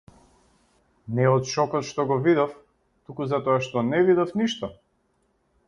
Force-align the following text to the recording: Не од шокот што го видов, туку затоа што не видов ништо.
Не 1.19 1.27
од 1.33 1.51
шокот 1.51 1.85
што 1.91 2.05
го 2.11 2.17
видов, 2.29 2.57
туку 3.11 3.29
затоа 3.35 3.61
што 3.67 3.87
не 3.93 4.03
видов 4.09 4.35
ништо. 4.43 4.75